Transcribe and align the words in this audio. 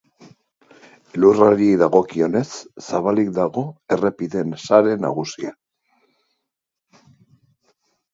Elurrari 1.17 1.65
dagokionez, 1.81 2.47
zabalik 2.85 3.29
dago 3.35 3.63
errepide 3.97 4.41
sare 4.69 4.95
nagusia. 5.03 5.53